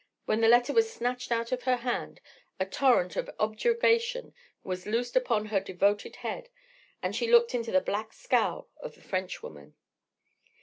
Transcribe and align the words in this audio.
—when 0.25 0.41
the 0.41 0.47
letter 0.47 0.73
was 0.73 0.91
snatched 0.91 1.31
out 1.31 1.51
of 1.51 1.61
her 1.61 1.75
hand, 1.75 2.21
a 2.59 2.65
torrent 2.65 3.15
of 3.15 3.29
objurgation 3.39 4.33
was 4.63 4.87
loosed 4.87 5.15
upon 5.15 5.45
her 5.45 5.59
devoted 5.59 6.15
head, 6.25 6.49
and 7.03 7.15
she 7.15 7.29
looked 7.29 7.53
into 7.53 7.71
the 7.71 7.81
black 7.81 8.11
scowl 8.11 8.67
of 8.79 8.95
the 8.95 9.01
Frenchwoman. 9.01 9.75